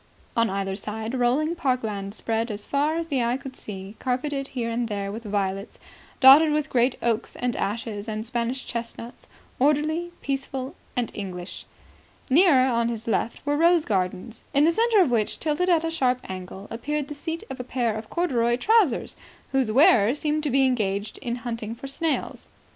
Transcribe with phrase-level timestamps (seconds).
[0.35, 4.47] On either side rolling park land spread as far as the eye could see, carpeted
[4.47, 5.77] here and there with violets,
[6.19, 9.27] dotted with great oaks and ashes and Spanish chestnuts,
[9.59, 11.67] orderly, peaceful and English.
[12.31, 15.91] Nearer, on his left, were rose gardens, in the centre of which, tilted at a
[15.91, 19.15] sharp angle, appeared the seat of a pair of corduroy trousers,
[19.51, 22.49] whose wearer seemed to be engaged in hunting for snails.